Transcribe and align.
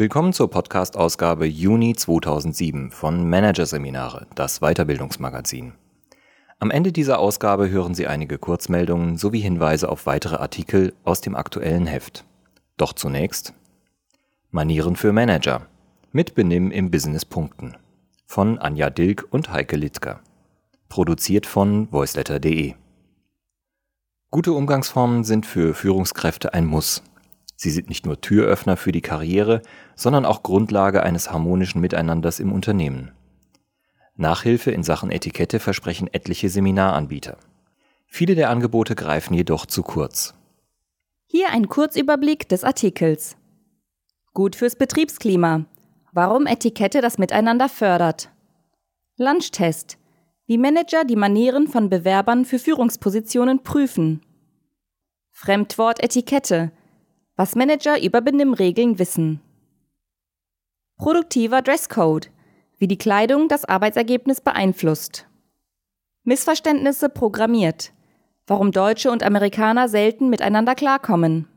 Willkommen 0.00 0.32
zur 0.32 0.48
Podcast-Ausgabe 0.48 1.44
Juni 1.44 1.94
2007 1.94 2.90
von 2.90 3.28
Managerseminare, 3.28 4.28
das 4.34 4.60
Weiterbildungsmagazin. 4.60 5.74
Am 6.58 6.70
Ende 6.70 6.90
dieser 6.90 7.18
Ausgabe 7.18 7.68
hören 7.68 7.94
Sie 7.94 8.06
einige 8.06 8.38
Kurzmeldungen 8.38 9.18
sowie 9.18 9.40
Hinweise 9.40 9.90
auf 9.90 10.06
weitere 10.06 10.36
Artikel 10.36 10.94
aus 11.04 11.20
dem 11.20 11.36
aktuellen 11.36 11.86
Heft. 11.86 12.24
Doch 12.78 12.94
zunächst 12.94 13.52
Manieren 14.50 14.96
für 14.96 15.12
Manager 15.12 15.66
mit 16.12 16.34
Benimm 16.34 16.70
im 16.70 16.90
Business 16.90 17.26
Punkten 17.26 17.76
von 18.24 18.58
Anja 18.58 18.88
Dilk 18.88 19.26
und 19.30 19.52
Heike 19.52 19.76
Littker. 19.76 20.20
Produziert 20.88 21.44
von 21.44 21.92
voiceletter.de. 21.92 22.72
Gute 24.30 24.54
Umgangsformen 24.54 25.24
sind 25.24 25.44
für 25.44 25.74
Führungskräfte 25.74 26.54
ein 26.54 26.64
Muss. 26.64 27.02
Sie 27.62 27.70
sind 27.70 27.90
nicht 27.90 28.06
nur 28.06 28.18
Türöffner 28.22 28.78
für 28.78 28.90
die 28.90 29.02
Karriere, 29.02 29.60
sondern 29.94 30.24
auch 30.24 30.42
Grundlage 30.42 31.02
eines 31.02 31.30
harmonischen 31.30 31.82
Miteinanders 31.82 32.40
im 32.40 32.52
Unternehmen. 32.52 33.10
Nachhilfe 34.16 34.70
in 34.70 34.82
Sachen 34.82 35.10
Etikette 35.10 35.60
versprechen 35.60 36.08
etliche 36.10 36.48
Seminaranbieter. 36.48 37.36
Viele 38.06 38.34
der 38.34 38.48
Angebote 38.48 38.94
greifen 38.94 39.34
jedoch 39.34 39.66
zu 39.66 39.82
kurz. 39.82 40.32
Hier 41.26 41.50
ein 41.50 41.68
Kurzüberblick 41.68 42.48
des 42.48 42.64
Artikels. 42.64 43.36
Gut 44.32 44.56
fürs 44.56 44.76
Betriebsklima. 44.76 45.66
Warum 46.12 46.46
Etikette 46.46 47.02
das 47.02 47.18
Miteinander 47.18 47.68
fördert. 47.68 48.30
Lunchtest. 49.18 49.98
Wie 50.46 50.56
Manager 50.56 51.04
die 51.04 51.14
Manieren 51.14 51.68
von 51.68 51.90
Bewerbern 51.90 52.46
für 52.46 52.58
Führungspositionen 52.58 53.62
prüfen. 53.62 54.22
Fremdwort 55.30 56.02
Etikette 56.02 56.72
was 57.40 57.56
Manager 57.56 57.98
über 57.98 58.20
Benimmregeln 58.20 58.98
wissen. 58.98 59.40
Produktiver 60.98 61.62
Dresscode, 61.62 62.28
wie 62.76 62.86
die 62.86 62.98
Kleidung 62.98 63.48
das 63.48 63.64
Arbeitsergebnis 63.64 64.42
beeinflusst. 64.42 65.26
Missverständnisse 66.22 67.08
programmiert, 67.08 67.94
warum 68.46 68.72
Deutsche 68.72 69.10
und 69.10 69.22
Amerikaner 69.22 69.88
selten 69.88 70.28
miteinander 70.28 70.74
klarkommen. 70.74 71.48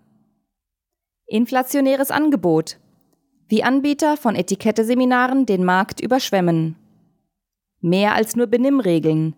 Inflationäres 1.25 2.11
Angebot, 2.11 2.77
wie 3.49 3.65
Anbieter 3.65 4.15
von 4.15 4.37
Etikette-Seminaren 4.37 5.45
den 5.45 5.65
Markt 5.65 5.99
überschwemmen. 5.99 6.77
Mehr 7.81 8.13
als 8.15 8.37
nur 8.37 8.47
Benimmregeln, 8.47 9.35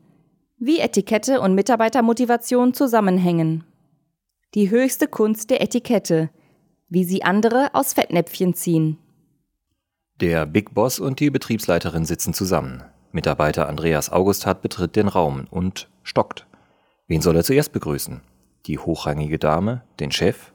wie 0.60 0.78
Etikette 0.78 1.42
und 1.42 1.56
Mitarbeitermotivation 1.56 2.76
zusammenhängen. 2.76 3.64
Die 4.56 4.70
höchste 4.70 5.10
Kunst 5.10 5.50
der 5.50 5.62
Etikette, 5.62 6.30
wie 6.88 7.04
sie 7.04 7.24
andere 7.24 7.72
aus 7.74 7.92
Fettnäpfchen 7.92 8.54
ziehen. 8.54 8.98
Der 10.22 10.46
Big 10.46 10.74
Boss 10.74 10.98
und 10.98 11.20
die 11.20 11.30
Betriebsleiterin 11.30 12.06
sitzen 12.06 12.34
zusammen. 12.34 12.82
Mitarbeiter 13.12 13.68
Andreas 13.68 14.10
Augustat 14.10 14.62
betritt 14.62 14.96
den 14.96 15.10
Raum 15.10 15.46
und 15.52 15.90
stockt. 16.04 16.48
Wen 17.06 17.22
soll 17.22 17.36
er 17.36 17.44
zuerst 17.44 17.74
begrüßen? 17.74 18.22
Die 18.66 18.80
hochrangige 18.80 19.40
Dame, 19.40 19.84
den 20.00 20.14
Chef? 20.14 20.54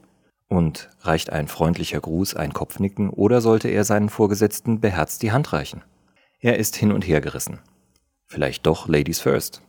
Und 0.49 0.89
reicht 1.01 1.29
ein 1.29 1.47
freundlicher 1.47 2.01
Gruß, 2.01 2.35
ein 2.37 2.55
Kopfnicken 2.55 3.11
oder 3.11 3.43
sollte 3.43 3.69
er 3.69 3.85
seinen 3.85 4.09
Vorgesetzten 4.09 4.81
beherzt 4.81 5.23
die 5.23 5.33
Hand 5.33 5.53
reichen? 5.53 5.83
Er 6.41 6.59
ist 6.59 6.75
hin 6.75 6.91
und 6.91 7.07
her 7.07 7.21
gerissen. 7.21 7.59
Vielleicht 8.27 8.65
doch 8.65 8.89
Ladies 8.89 9.21
first. 9.21 9.61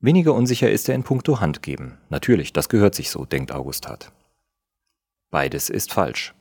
Weniger 0.00 0.34
unsicher 0.34 0.70
ist 0.70 0.88
er 0.88 0.94
in 0.94 1.02
puncto 1.02 1.40
Handgeben. 1.40 1.98
Natürlich, 2.08 2.54
das 2.54 2.70
gehört 2.70 2.94
sich 2.94 3.10
so, 3.10 3.26
denkt 3.26 3.52
Augustat. 3.52 4.12
Beides 5.30 5.68
ist 5.68 5.92
falsch. 5.92 6.34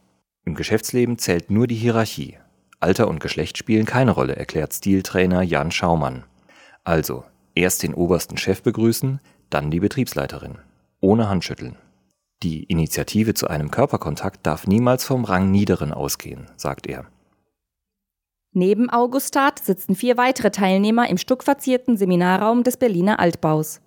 Im 0.46 0.56
Geschäftsleben 0.56 1.18
zählt 1.18 1.52
nur 1.52 1.68
die 1.68 1.75
Hierarchie. 1.75 2.38
Alter 2.80 3.09
und 3.09 3.20
Geschlecht 3.20 3.58
spielen 3.58 3.86
keine 3.86 4.12
Rolle, 4.12 4.38
erklärt 4.38 4.74
Stiltrainer 4.74 5.42
Jan 5.42 5.72
Schaumann. 5.72 6.24
Also, 6.86 7.25
erst 7.53 7.84
den 7.84 7.94
obersten 7.94 8.38
Chef 8.38 8.64
begrüßen, 8.64 9.20
dann 9.50 9.72
die 9.72 9.81
Betriebsleiterin. 9.81 10.59
Ohne 11.02 11.28
Handschütteln. 11.28 11.76
Die 12.41 12.64
Initiative 12.64 13.34
zu 13.34 13.47
einem 13.47 13.70
Körperkontakt 13.70 14.47
darf 14.47 14.66
niemals 14.68 15.03
vom 15.03 15.26
Rang 15.26 15.52
Niederen 15.52 15.91
ausgehen, 15.91 16.50
sagt 16.56 16.88
er. 16.88 17.06
Neben 18.52 18.90
Augustat 18.90 19.60
sitzen 19.60 19.96
vier 19.96 20.18
weitere 20.18 20.50
Teilnehmer 20.50 21.10
im 21.10 21.18
stuckverzierten 21.18 21.98
Seminarraum 21.98 22.64
des 22.64 22.78
Berliner 22.78 23.20
Altbaus. 23.20 23.82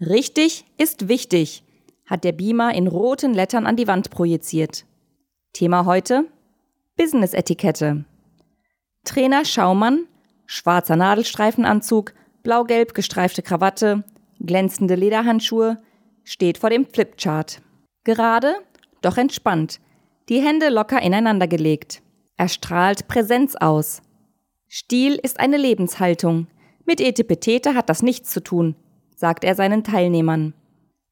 Richtig 0.00 0.64
ist 0.78 1.08
wichtig, 1.08 1.62
hat 2.06 2.24
der 2.24 2.32
Beamer 2.32 2.74
in 2.74 2.86
roten 2.86 3.34
Lettern 3.34 3.66
an 3.66 3.76
die 3.76 3.86
Wand 3.86 4.10
projiziert. 4.10 4.86
Thema 5.52 5.84
heute 5.84 6.26
Business-Etikette. 6.96 8.04
Trainer 9.04 9.44
Schaumann, 9.44 10.06
schwarzer 10.46 10.96
Nadelstreifenanzug, 10.96 12.14
blau-gelb 12.42 12.94
gestreifte 12.94 13.42
Krawatte, 13.42 14.04
glänzende 14.40 14.94
Lederhandschuhe, 14.94 15.82
steht 16.22 16.58
vor 16.58 16.70
dem 16.70 16.86
Flipchart. 16.86 17.60
Gerade, 18.04 18.54
doch 19.02 19.18
entspannt, 19.18 19.80
die 20.28 20.40
Hände 20.40 20.70
locker 20.70 21.02
ineinander 21.02 21.46
gelegt. 21.46 22.02
Er 22.36 22.48
strahlt 22.48 23.06
Präsenz 23.06 23.54
aus. 23.54 24.02
Stil 24.68 25.14
ist 25.22 25.38
eine 25.38 25.56
Lebenshaltung. 25.56 26.48
Mit 26.84 27.00
Etepetete 27.00 27.74
hat 27.74 27.88
das 27.88 28.02
nichts 28.02 28.30
zu 28.30 28.42
tun, 28.42 28.74
sagt 29.14 29.44
er 29.44 29.54
seinen 29.54 29.84
Teilnehmern. 29.84 30.52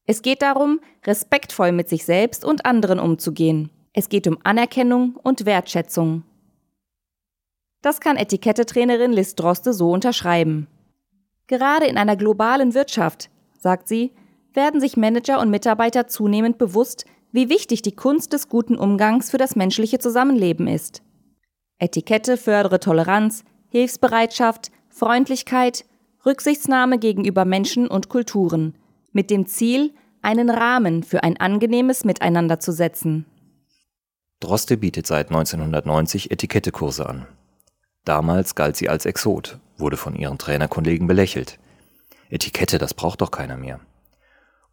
Es 0.05 0.21
geht 0.21 0.41
darum, 0.41 0.81
respektvoll 1.05 1.71
mit 1.71 1.87
sich 1.87 2.03
selbst 2.03 2.43
und 2.43 2.65
anderen 2.65 2.99
umzugehen. 2.99 3.69
Es 3.93 4.09
geht 4.09 4.27
um 4.27 4.37
Anerkennung 4.43 5.15
und 5.15 5.45
Wertschätzung. 5.45 6.23
Das 7.81 8.01
kann 8.01 8.17
Etikettetrainerin 8.17 9.13
Liz 9.13 9.35
Droste 9.35 9.73
so 9.73 9.91
unterschreiben. 9.91 10.67
Gerade 11.47 11.85
in 11.85 11.97
einer 11.97 12.17
globalen 12.17 12.73
Wirtschaft, 12.73 13.29
sagt 13.57 13.87
sie, 13.87 14.11
werden 14.53 14.81
sich 14.81 14.97
Manager 14.97 15.39
und 15.39 15.49
Mitarbeiter 15.49 16.07
zunehmend 16.07 16.57
bewusst, 16.57 17.05
wie 17.31 17.49
wichtig 17.49 17.81
die 17.81 17.95
Kunst 17.95 18.33
des 18.33 18.49
guten 18.49 18.77
Umgangs 18.77 19.31
für 19.31 19.37
das 19.37 19.55
menschliche 19.55 19.99
Zusammenleben 19.99 20.67
ist. 20.67 21.01
Etikette 21.79 22.37
fördere 22.37 22.79
Toleranz, 22.79 23.43
Hilfsbereitschaft, 23.69 24.71
Freundlichkeit, 24.89 25.85
Rücksichtsnahme 26.25 26.99
gegenüber 26.99 27.45
Menschen 27.45 27.87
und 27.87 28.09
Kulturen, 28.09 28.75
mit 29.11 29.29
dem 29.29 29.45
Ziel, 29.47 29.93
einen 30.21 30.49
Rahmen 30.49 31.03
für 31.03 31.23
ein 31.23 31.37
angenehmes 31.37 32.05
Miteinander 32.05 32.59
zu 32.59 32.71
setzen. 32.71 33.25
Droste 34.39 34.77
bietet 34.77 35.07
seit 35.07 35.29
1990 35.29 36.31
Etikettekurse 36.31 37.07
an. 37.07 37.25
Damals 38.05 38.55
galt 38.55 38.75
sie 38.75 38.89
als 38.89 39.05
Exot, 39.05 39.59
wurde 39.77 39.97
von 39.97 40.15
ihren 40.15 40.37
Trainerkollegen 40.37 41.07
belächelt. 41.07 41.59
Etikette, 42.29 42.77
das 42.77 42.93
braucht 42.93 43.21
doch 43.21 43.31
keiner 43.31 43.57
mehr. 43.57 43.79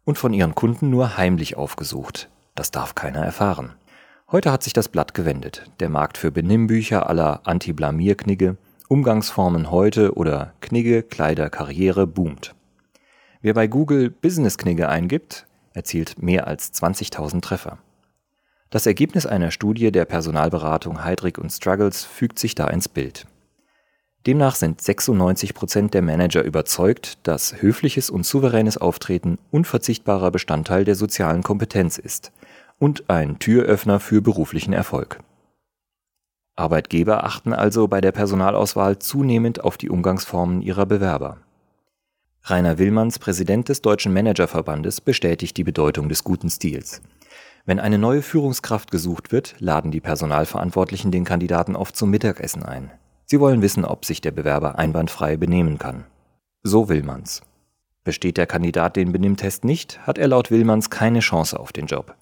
Und 0.03 0.17
von 0.17 0.33
ihren 0.33 0.55
Kunden 0.55 0.89
nur 0.89 1.17
heimlich 1.17 1.55
aufgesucht. 1.55 2.29
Das 2.55 2.71
darf 2.71 2.95
keiner 2.95 3.23
erfahren. 3.23 3.73
Heute 4.31 4.49
hat 4.49 4.63
sich 4.63 4.71
das 4.71 4.87
Blatt 4.87 5.13
gewendet. 5.13 5.65
Der 5.81 5.89
Markt 5.89 6.17
für 6.17 6.31
Benimmbücher 6.31 7.09
aller 7.09 7.41
Anti-Blamier-Knigge, 7.43 8.55
Umgangsformen 8.87 9.71
heute 9.71 10.13
oder 10.13 10.53
Knigge, 10.61 11.03
Kleider, 11.03 11.49
Karriere 11.49 12.07
boomt. 12.07 12.55
Wer 13.41 13.53
bei 13.53 13.67
Google 13.67 14.09
Business-Knigge 14.09 14.87
eingibt, 14.87 15.47
erzielt 15.73 16.23
mehr 16.23 16.47
als 16.47 16.73
20.000 16.73 17.41
Treffer. 17.41 17.79
Das 18.69 18.85
Ergebnis 18.85 19.25
einer 19.25 19.51
Studie 19.51 19.91
der 19.91 20.05
Personalberatung 20.05 21.03
Heidrick 21.03 21.37
und 21.37 21.49
Struggles 21.49 22.05
fügt 22.05 22.39
sich 22.39 22.55
da 22.55 22.67
ins 22.67 22.87
Bild. 22.87 23.27
Demnach 24.25 24.55
sind 24.55 24.79
96 24.79 25.53
Prozent 25.53 25.93
der 25.93 26.03
Manager 26.03 26.43
überzeugt, 26.43 27.17
dass 27.23 27.61
höfliches 27.61 28.09
und 28.09 28.25
souveränes 28.25 28.77
Auftreten 28.77 29.39
unverzichtbarer 29.49 30.31
Bestandteil 30.31 30.85
der 30.85 30.95
sozialen 30.95 31.43
Kompetenz 31.43 31.97
ist 31.97 32.31
und 32.81 33.11
ein 33.11 33.37
Türöffner 33.37 33.99
für 33.99 34.23
beruflichen 34.23 34.73
Erfolg. 34.73 35.19
Arbeitgeber 36.55 37.23
achten 37.23 37.53
also 37.53 37.87
bei 37.87 38.01
der 38.01 38.11
Personalauswahl 38.11 38.97
zunehmend 38.97 39.63
auf 39.63 39.77
die 39.77 39.89
Umgangsformen 39.89 40.63
ihrer 40.63 40.87
Bewerber. 40.87 41.37
Rainer 42.43 42.79
Willmanns, 42.79 43.19
Präsident 43.19 43.69
des 43.69 43.83
Deutschen 43.83 44.13
Managerverbandes, 44.13 44.99
bestätigt 44.99 45.57
die 45.57 45.63
Bedeutung 45.63 46.09
des 46.09 46.23
guten 46.23 46.49
Stils. 46.49 47.03
Wenn 47.65 47.79
eine 47.79 47.99
neue 47.99 48.23
Führungskraft 48.23 48.89
gesucht 48.89 49.31
wird, 49.31 49.53
laden 49.59 49.91
die 49.91 50.01
Personalverantwortlichen 50.01 51.11
den 51.11 51.23
Kandidaten 51.23 51.75
oft 51.75 51.95
zum 51.95 52.09
Mittagessen 52.09 52.63
ein. 52.63 52.89
Sie 53.25 53.39
wollen 53.39 53.61
wissen, 53.61 53.85
ob 53.85 54.05
sich 54.05 54.21
der 54.21 54.31
Bewerber 54.31 54.79
einwandfrei 54.79 55.37
benehmen 55.37 55.77
kann. 55.77 56.05
So 56.63 56.89
Willmanns. 56.89 57.43
Besteht 58.03 58.37
der 58.37 58.47
Kandidat 58.47 58.95
den 58.95 59.11
Benimmtest 59.11 59.65
nicht, 59.65 59.99
hat 60.07 60.17
er 60.17 60.27
laut 60.27 60.49
Willmanns 60.49 60.89
keine 60.89 61.19
Chance 61.19 61.59
auf 61.59 61.71
den 61.71 61.85
Job. 61.85 62.15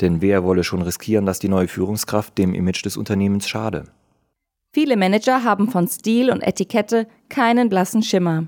Denn 0.00 0.20
wer 0.20 0.44
wolle 0.44 0.64
schon 0.64 0.82
riskieren, 0.82 1.26
dass 1.26 1.38
die 1.38 1.48
neue 1.48 1.68
Führungskraft 1.68 2.38
dem 2.38 2.54
Image 2.54 2.84
des 2.84 2.96
Unternehmens 2.96 3.48
schade? 3.48 3.84
Viele 4.72 4.96
Manager 4.96 5.44
haben 5.44 5.70
von 5.70 5.88
Stil 5.88 6.30
und 6.30 6.42
Etikette 6.42 7.06
keinen 7.28 7.68
blassen 7.68 8.02
Schimmer. 8.02 8.46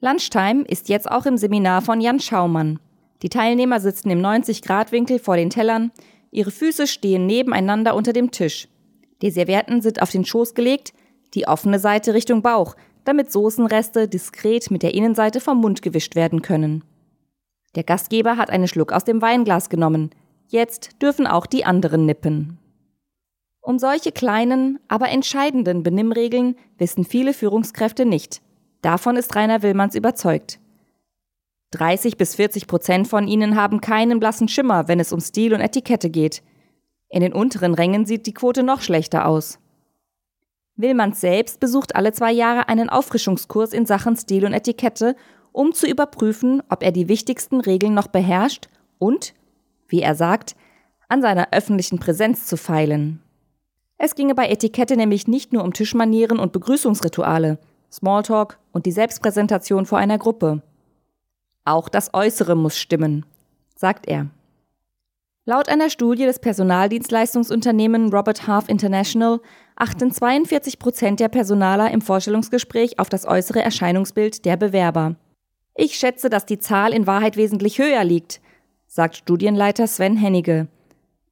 Lunchtime 0.00 0.62
ist 0.64 0.88
jetzt 0.88 1.10
auch 1.10 1.24
im 1.24 1.38
Seminar 1.38 1.82
von 1.82 2.00
Jan 2.00 2.20
Schaumann. 2.20 2.78
Die 3.22 3.30
Teilnehmer 3.30 3.80
sitzen 3.80 4.10
im 4.10 4.20
90-Grad-Winkel 4.20 5.18
vor 5.18 5.36
den 5.36 5.50
Tellern, 5.50 5.90
Ihre 6.30 6.50
Füße 6.50 6.86
stehen 6.86 7.24
nebeneinander 7.24 7.94
unter 7.94 8.12
dem 8.12 8.30
Tisch. 8.30 8.68
Die 9.22 9.30
Servietten 9.30 9.80
sind 9.80 10.02
auf 10.02 10.10
den 10.10 10.26
Schoß 10.26 10.52
gelegt, 10.52 10.92
die 11.32 11.48
offene 11.48 11.78
Seite 11.78 12.12
Richtung 12.12 12.42
Bauch, 12.42 12.76
damit 13.04 13.32
Soßenreste 13.32 14.06
diskret 14.06 14.70
mit 14.70 14.82
der 14.82 14.92
Innenseite 14.92 15.40
vom 15.40 15.62
Mund 15.62 15.80
gewischt 15.80 16.14
werden 16.14 16.42
können. 16.42 16.84
Der 17.76 17.84
Gastgeber 17.84 18.38
hat 18.38 18.50
einen 18.50 18.68
Schluck 18.68 18.90
aus 18.90 19.04
dem 19.04 19.20
Weinglas 19.20 19.68
genommen. 19.68 20.10
Jetzt 20.48 21.00
dürfen 21.02 21.26
auch 21.26 21.46
die 21.46 21.64
anderen 21.64 22.06
nippen. 22.06 22.58
Um 23.60 23.78
solche 23.78 24.12
kleinen, 24.12 24.78
aber 24.88 25.10
entscheidenden 25.10 25.82
Benimmregeln 25.82 26.56
wissen 26.78 27.04
viele 27.04 27.34
Führungskräfte 27.34 28.06
nicht. 28.06 28.40
Davon 28.80 29.16
ist 29.16 29.34
Rainer 29.36 29.62
Willmanns 29.62 29.94
überzeugt. 29.94 30.58
30 31.72 32.16
bis 32.16 32.36
40 32.36 32.66
Prozent 32.66 33.08
von 33.08 33.28
ihnen 33.28 33.56
haben 33.56 33.80
keinen 33.80 34.20
blassen 34.20 34.48
Schimmer, 34.48 34.88
wenn 34.88 35.00
es 35.00 35.12
um 35.12 35.20
Stil 35.20 35.52
und 35.52 35.60
Etikette 35.60 36.08
geht. 36.08 36.42
In 37.10 37.20
den 37.20 37.34
unteren 37.34 37.74
Rängen 37.74 38.06
sieht 38.06 38.26
die 38.26 38.34
Quote 38.34 38.62
noch 38.62 38.80
schlechter 38.80 39.26
aus. 39.26 39.58
Willmanns 40.76 41.20
selbst 41.20 41.58
besucht 41.60 41.96
alle 41.96 42.12
zwei 42.12 42.32
Jahre 42.32 42.68
einen 42.68 42.88
Auffrischungskurs 42.88 43.72
in 43.72 43.84
Sachen 43.84 44.16
Stil 44.16 44.46
und 44.46 44.52
Etikette 44.52 45.16
um 45.56 45.72
zu 45.72 45.86
überprüfen, 45.86 46.62
ob 46.68 46.82
er 46.82 46.92
die 46.92 47.08
wichtigsten 47.08 47.60
Regeln 47.60 47.94
noch 47.94 48.08
beherrscht 48.08 48.68
und, 48.98 49.32
wie 49.88 50.02
er 50.02 50.14
sagt, 50.14 50.54
an 51.08 51.22
seiner 51.22 51.48
öffentlichen 51.52 51.98
Präsenz 51.98 52.46
zu 52.46 52.58
feilen. 52.58 53.22
Es 53.96 54.14
ginge 54.14 54.34
bei 54.34 54.48
Etikette 54.50 54.96
nämlich 54.96 55.26
nicht 55.26 55.54
nur 55.54 55.64
um 55.64 55.72
Tischmanieren 55.72 56.38
und 56.38 56.52
Begrüßungsrituale, 56.52 57.58
Smalltalk 57.90 58.58
und 58.72 58.84
die 58.84 58.92
Selbstpräsentation 58.92 59.86
vor 59.86 59.96
einer 59.96 60.18
Gruppe. 60.18 60.62
Auch 61.64 61.88
das 61.88 62.12
Äußere 62.12 62.54
muss 62.54 62.76
stimmen, 62.76 63.24
sagt 63.74 64.06
er. 64.06 64.26
Laut 65.46 65.70
einer 65.70 65.88
Studie 65.88 66.26
des 66.26 66.38
Personaldienstleistungsunternehmens 66.38 68.12
Robert 68.12 68.46
Half 68.46 68.68
International 68.68 69.40
achten 69.74 70.10
42 70.10 70.78
Prozent 70.78 71.20
der 71.20 71.28
Personaler 71.28 71.90
im 71.92 72.02
Vorstellungsgespräch 72.02 72.98
auf 72.98 73.08
das 73.08 73.26
äußere 73.26 73.62
Erscheinungsbild 73.62 74.44
der 74.44 74.58
Bewerber. 74.58 75.16
Ich 75.78 75.96
schätze, 75.96 76.30
dass 76.30 76.46
die 76.46 76.58
Zahl 76.58 76.94
in 76.94 77.06
Wahrheit 77.06 77.36
wesentlich 77.36 77.78
höher 77.78 78.02
liegt, 78.02 78.40
sagt 78.86 79.16
Studienleiter 79.16 79.86
Sven 79.86 80.16
Hennige. 80.16 80.68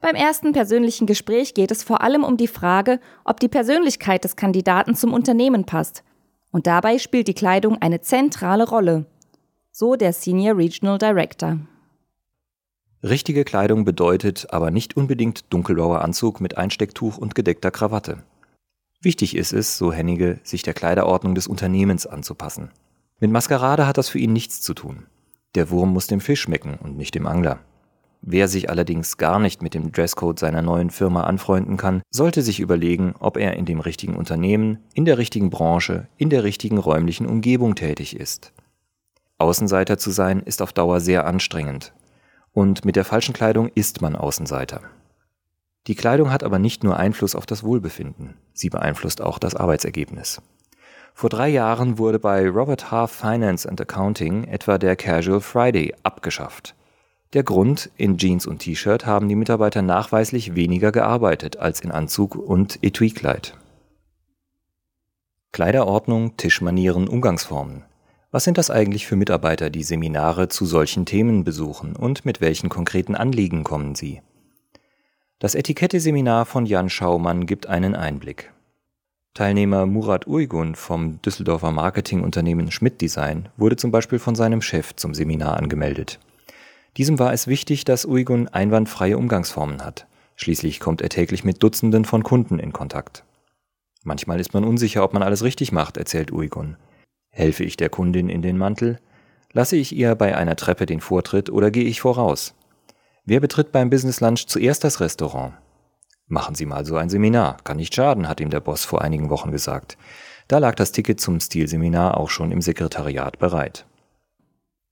Beim 0.00 0.14
ersten 0.14 0.52
persönlichen 0.52 1.06
Gespräch 1.06 1.54
geht 1.54 1.70
es 1.70 1.82
vor 1.82 2.02
allem 2.02 2.24
um 2.24 2.36
die 2.36 2.46
Frage, 2.46 3.00
ob 3.24 3.40
die 3.40 3.48
Persönlichkeit 3.48 4.22
des 4.22 4.36
Kandidaten 4.36 4.94
zum 4.94 5.14
Unternehmen 5.14 5.64
passt. 5.64 6.04
Und 6.52 6.66
dabei 6.66 6.98
spielt 6.98 7.26
die 7.26 7.34
Kleidung 7.34 7.80
eine 7.80 8.02
zentrale 8.02 8.68
Rolle. 8.68 9.06
So 9.72 9.96
der 9.96 10.12
Senior 10.12 10.58
Regional 10.58 10.98
Director. 10.98 11.58
Richtige 13.02 13.44
Kleidung 13.44 13.86
bedeutet 13.86 14.48
aber 14.50 14.70
nicht 14.70 14.94
unbedingt 14.94 15.50
dunkelblauer 15.52 16.02
Anzug 16.02 16.42
mit 16.42 16.58
Einstecktuch 16.58 17.16
und 17.16 17.34
gedeckter 17.34 17.70
Krawatte. 17.70 18.22
Wichtig 19.00 19.36
ist 19.36 19.54
es, 19.54 19.78
so 19.78 19.90
Hennige, 19.90 20.38
sich 20.42 20.62
der 20.62 20.74
Kleiderordnung 20.74 21.34
des 21.34 21.46
Unternehmens 21.46 22.06
anzupassen. 22.06 22.70
Mit 23.20 23.30
Maskerade 23.30 23.86
hat 23.86 23.98
das 23.98 24.08
für 24.08 24.18
ihn 24.18 24.32
nichts 24.32 24.60
zu 24.60 24.74
tun. 24.74 25.06
Der 25.54 25.70
Wurm 25.70 25.92
muss 25.92 26.06
dem 26.08 26.20
Fisch 26.20 26.42
schmecken 26.42 26.78
und 26.82 26.96
nicht 26.96 27.14
dem 27.14 27.26
Angler. 27.26 27.60
Wer 28.22 28.48
sich 28.48 28.70
allerdings 28.70 29.18
gar 29.18 29.38
nicht 29.38 29.62
mit 29.62 29.74
dem 29.74 29.92
Dresscode 29.92 30.38
seiner 30.38 30.62
neuen 30.62 30.90
Firma 30.90 31.24
anfreunden 31.24 31.76
kann, 31.76 32.02
sollte 32.10 32.40
sich 32.40 32.58
überlegen, 32.58 33.14
ob 33.18 33.36
er 33.36 33.54
in 33.54 33.66
dem 33.66 33.80
richtigen 33.80 34.16
Unternehmen, 34.16 34.78
in 34.94 35.04
der 35.04 35.18
richtigen 35.18 35.50
Branche, 35.50 36.08
in 36.16 36.30
der 36.30 36.42
richtigen 36.42 36.78
räumlichen 36.78 37.26
Umgebung 37.26 37.74
tätig 37.74 38.16
ist. 38.16 38.52
Außenseiter 39.38 39.98
zu 39.98 40.10
sein 40.10 40.40
ist 40.40 40.62
auf 40.62 40.72
Dauer 40.72 41.00
sehr 41.00 41.26
anstrengend. 41.26 41.92
Und 42.52 42.84
mit 42.84 42.96
der 42.96 43.04
falschen 43.04 43.34
Kleidung 43.34 43.70
ist 43.74 44.00
man 44.00 44.16
Außenseiter. 44.16 44.80
Die 45.86 45.94
Kleidung 45.94 46.32
hat 46.32 46.44
aber 46.44 46.58
nicht 46.58 46.82
nur 46.82 46.96
Einfluss 46.96 47.34
auf 47.34 47.44
das 47.44 47.62
Wohlbefinden, 47.62 48.38
sie 48.54 48.70
beeinflusst 48.70 49.20
auch 49.20 49.38
das 49.38 49.54
Arbeitsergebnis. 49.54 50.40
Vor 51.16 51.30
drei 51.30 51.48
Jahren 51.48 51.96
wurde 51.96 52.18
bei 52.18 52.48
Robert 52.48 52.90
Half 52.90 53.12
Finance 53.12 53.68
and 53.68 53.80
Accounting 53.80 54.44
etwa 54.44 54.78
der 54.78 54.96
Casual 54.96 55.40
Friday 55.40 55.94
abgeschafft. 56.02 56.74
Der 57.34 57.44
Grund, 57.44 57.88
in 57.96 58.18
Jeans 58.18 58.48
und 58.48 58.58
T-Shirt 58.58 59.06
haben 59.06 59.28
die 59.28 59.36
Mitarbeiter 59.36 59.80
nachweislich 59.80 60.56
weniger 60.56 60.90
gearbeitet 60.90 61.56
als 61.56 61.80
in 61.80 61.92
Anzug 61.92 62.34
und 62.34 62.80
Etui-Kleid. 62.82 63.56
Kleiderordnung, 65.52 66.36
Tischmanieren, 66.36 67.06
Umgangsformen. 67.06 67.84
Was 68.32 68.42
sind 68.42 68.58
das 68.58 68.70
eigentlich 68.70 69.06
für 69.06 69.14
Mitarbeiter, 69.14 69.70
die 69.70 69.84
Seminare 69.84 70.48
zu 70.48 70.66
solchen 70.66 71.06
Themen 71.06 71.44
besuchen 71.44 71.94
und 71.94 72.24
mit 72.24 72.40
welchen 72.40 72.68
konkreten 72.68 73.14
Anliegen 73.14 73.62
kommen 73.62 73.94
sie? 73.94 74.20
Das 75.38 75.54
Etikette-Seminar 75.54 76.44
von 76.44 76.66
Jan 76.66 76.90
Schaumann 76.90 77.46
gibt 77.46 77.68
einen 77.68 77.94
Einblick. 77.94 78.52
Teilnehmer 79.34 79.84
Murat 79.86 80.28
Uygun 80.28 80.76
vom 80.76 81.20
Düsseldorfer 81.22 81.72
Marketingunternehmen 81.72 82.70
Schmidt 82.70 83.00
Design 83.00 83.48
wurde 83.56 83.74
zum 83.74 83.90
Beispiel 83.90 84.20
von 84.20 84.36
seinem 84.36 84.62
Chef 84.62 84.94
zum 84.94 85.12
Seminar 85.12 85.56
angemeldet. 85.56 86.20
Diesem 86.96 87.18
war 87.18 87.32
es 87.32 87.48
wichtig, 87.48 87.84
dass 87.84 88.06
Uygun 88.06 88.46
einwandfreie 88.46 89.18
Umgangsformen 89.18 89.84
hat. 89.84 90.06
Schließlich 90.36 90.78
kommt 90.78 91.02
er 91.02 91.08
täglich 91.08 91.42
mit 91.42 91.60
Dutzenden 91.64 92.04
von 92.04 92.22
Kunden 92.22 92.60
in 92.60 92.72
Kontakt. 92.72 93.24
Manchmal 94.04 94.38
ist 94.38 94.54
man 94.54 94.62
unsicher, 94.62 95.02
ob 95.02 95.12
man 95.14 95.24
alles 95.24 95.42
richtig 95.42 95.72
macht, 95.72 95.96
erzählt 95.96 96.30
Uygun. 96.30 96.76
Helfe 97.30 97.64
ich 97.64 97.76
der 97.76 97.88
Kundin 97.88 98.28
in 98.28 98.40
den 98.40 98.56
Mantel? 98.56 99.00
Lasse 99.52 99.74
ich 99.74 99.96
ihr 99.96 100.14
bei 100.14 100.36
einer 100.36 100.54
Treppe 100.54 100.86
den 100.86 101.00
Vortritt 101.00 101.50
oder 101.50 101.72
gehe 101.72 101.82
ich 101.82 102.00
voraus? 102.00 102.54
Wer 103.24 103.40
betritt 103.40 103.72
beim 103.72 103.90
Business 103.90 104.20
Lunch 104.20 104.46
zuerst 104.46 104.84
das 104.84 105.00
Restaurant? 105.00 105.54
Machen 106.26 106.54
Sie 106.54 106.66
mal 106.66 106.86
so 106.86 106.96
ein 106.96 107.10
Seminar, 107.10 107.58
kann 107.64 107.76
nicht 107.76 107.94
schaden, 107.94 108.28
hat 108.28 108.40
ihm 108.40 108.50
der 108.50 108.60
Boss 108.60 108.84
vor 108.84 109.02
einigen 109.02 109.30
Wochen 109.30 109.50
gesagt. 109.50 109.98
Da 110.48 110.58
lag 110.58 110.74
das 110.74 110.92
Ticket 110.92 111.20
zum 111.20 111.40
Stilseminar 111.40 112.16
auch 112.16 112.30
schon 112.30 112.50
im 112.50 112.60
Sekretariat 112.60 113.38
bereit. 113.38 113.86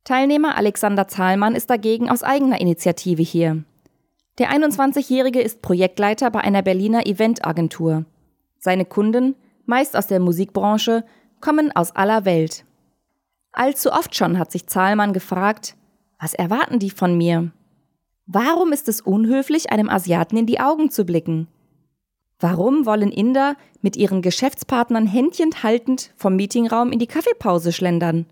Teilnehmer 0.05 0.57
Alexander 0.57 1.09
Zahlmann 1.09 1.55
ist 1.55 1.71
dagegen 1.71 2.11
aus 2.11 2.23
eigener 2.23 2.61
Initiative 2.61 3.23
hier. 3.23 3.65
Der 4.39 4.51
21-Jährige 4.51 5.41
ist 5.41 5.63
Projektleiter 5.63 6.31
bei 6.31 6.41
einer 6.41 6.63
Berliner 6.63 7.07
Eventagentur. 7.07 8.05
Seine 8.59 8.85
Kunden, 8.85 9.37
meist 9.67 9.97
aus 9.97 10.07
der 10.07 10.21
Musikbranche, 10.21 11.05
kommen 11.41 11.71
aus 11.75 11.95
aller 11.95 12.25
Welt. 12.25 12.65
Allzu 13.53 13.93
oft 13.93 14.17
schon 14.17 14.39
hat 14.39 14.51
sich 14.51 14.67
Zahlmann 14.67 15.13
gefragt, 15.13 15.77
was 16.19 16.35
erwarten 16.35 16.79
die 16.79 16.91
von 16.91 17.17
mir? 17.17 17.53
Warum 18.35 18.73
ist 18.73 18.89
es 18.89 19.03
unhöflich, 19.03 19.73
einem 19.73 19.91
Asiaten 19.91 20.39
in 20.39 20.47
die 20.47 20.59
Augen 20.59 20.91
zu 20.91 21.05
blicken? 21.05 21.49
Warum 22.41 22.87
wollen 22.87 23.13
Inder 23.13 23.57
mit 23.83 23.95
ihren 23.95 24.23
Geschäftspartnern 24.23 25.07
Händchen 25.07 25.63
haltend 25.63 26.15
vom 26.17 26.37
Meetingraum 26.37 26.93
in 26.93 26.99
die 26.99 27.07
Kaffeepause 27.07 27.73
schlendern? 27.73 28.25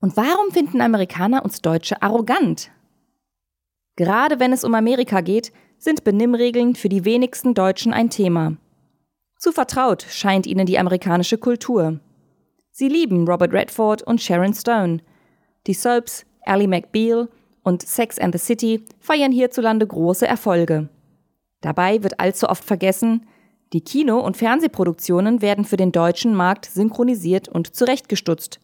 Und 0.00 0.16
warum 0.16 0.50
finden 0.50 0.80
Amerikaner 0.80 1.44
uns 1.44 1.62
Deutsche 1.62 2.02
arrogant? 2.02 2.72
Gerade 3.94 4.40
wenn 4.40 4.52
es 4.52 4.64
um 4.64 4.74
Amerika 4.74 5.20
geht, 5.20 5.52
sind 5.78 6.02
Benimmregeln 6.02 6.74
für 6.74 6.88
die 6.88 7.04
wenigsten 7.04 7.54
Deutschen 7.54 7.92
ein 7.92 8.10
Thema. 8.10 8.56
Zu 9.38 9.52
vertraut 9.52 10.04
scheint 10.10 10.48
ihnen 10.48 10.66
die 10.66 10.80
amerikanische 10.80 11.38
Kultur. 11.38 12.00
Sie 12.72 12.88
lieben 12.88 13.28
Robert 13.28 13.52
Redford 13.52 14.02
und 14.02 14.20
Sharon 14.20 14.52
Stone. 14.52 14.98
Die 15.68 15.74
Soaps 15.74 16.26
Ally 16.44 16.66
McBeal 16.66 17.28
und 17.62 17.82
Sex 17.82 18.18
and 18.18 18.34
the 18.34 18.38
City 18.38 18.84
feiern 19.00 19.32
hierzulande 19.32 19.86
große 19.86 20.26
Erfolge. 20.26 20.88
Dabei 21.60 22.02
wird 22.02 22.20
allzu 22.20 22.48
oft 22.48 22.64
vergessen, 22.64 23.26
die 23.72 23.80
Kino- 23.80 24.20
und 24.20 24.36
Fernsehproduktionen 24.36 25.40
werden 25.40 25.64
für 25.64 25.76
den 25.76 25.92
deutschen 25.92 26.34
Markt 26.34 26.66
synchronisiert 26.66 27.48
und 27.48 27.74
zurechtgestutzt. 27.74 28.60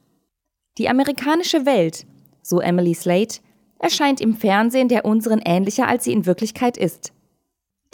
Die 0.77 0.89
amerikanische 0.89 1.65
Welt, 1.65 2.07
so 2.43 2.61
Emily 2.61 2.95
Slate, 2.95 3.41
erscheint 3.79 4.21
im 4.21 4.35
Fernsehen 4.35 4.89
der 4.89 5.05
unseren 5.05 5.41
ähnlicher, 5.45 5.89
als 5.89 6.05
sie 6.05 6.13
in 6.13 6.27
Wirklichkeit 6.27 6.77
ist. 6.77 7.13